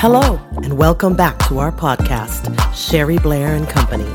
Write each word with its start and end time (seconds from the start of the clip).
Hello, 0.00 0.40
and 0.62 0.78
welcome 0.78 1.16
back 1.16 1.36
to 1.48 1.58
our 1.58 1.72
podcast, 1.72 2.54
Sherry 2.72 3.18
Blair 3.18 3.56
and 3.56 3.68
Company, 3.68 4.08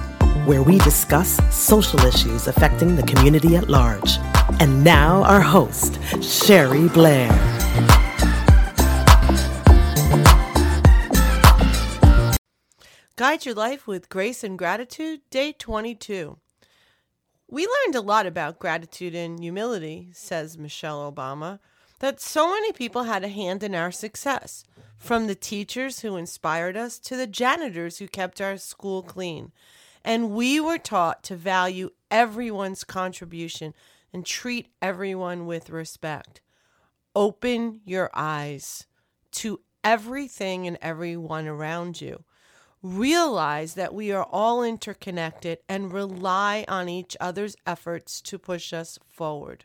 where 0.46 0.64
we 0.64 0.78
discuss 0.78 1.42
social 1.54 2.00
issues 2.06 2.48
affecting 2.48 2.96
the 2.96 3.04
community 3.04 3.58
at 3.58 3.68
large. 3.68 4.18
And 4.62 4.82
now, 4.82 5.24
our 5.24 5.42
host, 5.42 6.00
Sherry 6.24 6.88
Blair. 6.88 7.28
Guide 13.18 13.46
Your 13.46 13.56
Life 13.56 13.86
with 13.86 14.08
Grace 14.08 14.42
and 14.42 14.58
Gratitude, 14.58 15.20
Day 15.30 15.52
22. 15.52 16.38
We 17.50 17.68
learned 17.68 17.96
a 17.96 18.02
lot 18.02 18.26
about 18.26 18.58
gratitude 18.58 19.16
and 19.16 19.38
humility, 19.38 20.12
says 20.14 20.58
Michelle 20.58 21.12
Obama, 21.12 21.60
that 22.04 22.20
so 22.20 22.50
many 22.50 22.74
people 22.74 23.04
had 23.04 23.24
a 23.24 23.30
hand 23.30 23.64
in 23.64 23.74
our 23.74 23.90
success, 23.90 24.66
from 24.98 25.26
the 25.26 25.36
teachers 25.36 26.02
who 26.02 26.18
inspired 26.18 26.76
us 26.76 27.00
to 27.00 27.16
the 27.16 27.26
janitors 27.26 28.00
who 28.00 28.10
kept 28.10 28.42
our 28.42 28.58
school 28.58 29.02
clean. 29.02 29.54
And 30.04 30.32
we 30.32 30.60
were 30.60 30.78
taught 30.78 31.24
to 31.24 31.38
value 31.38 31.92
everyone's 32.12 32.84
contribution 32.84 33.74
and 34.12 34.26
treat 34.26 34.68
everyone 34.82 35.46
with 35.46 35.70
respect. 35.70 36.42
Open 37.16 37.80
your 37.86 38.10
eyes 38.14 38.86
to 39.32 39.62
everything 39.82 40.68
and 40.68 40.78
everyone 40.82 41.48
around 41.48 42.02
you 42.02 42.26
realize 42.84 43.76
that 43.76 43.94
we 43.94 44.12
are 44.12 44.26
all 44.26 44.62
interconnected 44.62 45.58
and 45.70 45.94
rely 45.94 46.66
on 46.68 46.90
each 46.90 47.16
other's 47.22 47.56
efforts 47.66 48.20
to 48.20 48.38
push 48.38 48.74
us 48.74 49.00
forward. 49.08 49.64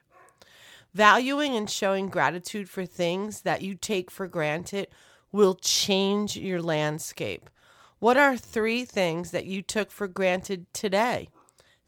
Valuing 0.95 1.55
and 1.55 1.69
showing 1.69 2.09
gratitude 2.09 2.69
for 2.69 2.87
things 2.87 3.43
that 3.43 3.63
you 3.63 3.75
take 3.75 4.11
for 4.11 4.27
granted 4.27 4.89
will 5.31 5.55
change 5.55 6.37
your 6.37 6.63
landscape. 6.63 7.51
What 7.99 8.17
are 8.17 8.37
three 8.37 8.85
things 8.85 9.31
that 9.33 9.47
you 9.47 9.63
took 9.63 9.91
for 9.91 10.09
granted 10.09 10.73
today? 10.73 11.29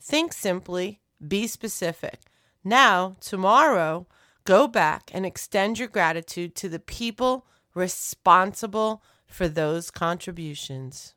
Think 0.01 0.33
simply, 0.33 1.01
be 1.27 1.47
specific. 1.47 2.20
Now, 2.65 3.17
tomorrow, 3.20 4.07
go 4.45 4.67
back 4.67 5.11
and 5.14 5.25
extend 5.25 5.79
your 5.79 5.89
gratitude 5.89 6.55
to 6.57 6.69
the 6.69 6.79
people 6.79 7.47
responsible 7.75 9.03
for 9.27 9.48
those 9.48 9.91
contributions. 9.91 11.14